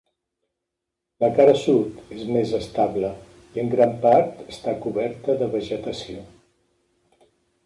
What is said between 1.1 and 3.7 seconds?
La cara sud és més estable i en